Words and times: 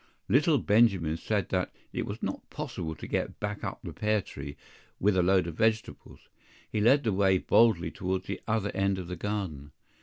LITTLE 0.27 0.57
Benjamin 0.57 1.15
said 1.15 1.49
that 1.49 1.75
it 1.93 2.07
was 2.07 2.23
not 2.23 2.49
possible 2.49 2.95
to 2.95 3.05
get 3.05 3.39
back 3.39 3.63
up 3.63 3.81
the 3.83 3.93
pear 3.93 4.19
tree, 4.19 4.57
with 4.99 5.15
a 5.15 5.21
load 5.21 5.45
of 5.45 5.53
vegetables. 5.53 6.21
He 6.67 6.81
led 6.81 7.03
the 7.03 7.13
way 7.13 7.37
boldly 7.37 7.91
towards 7.91 8.25
the 8.25 8.41
other 8.47 8.71
end 8.71 8.97
of 8.97 9.07
the 9.09 9.15
garden. 9.15 9.73